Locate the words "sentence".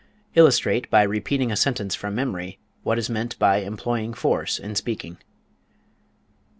1.55-1.93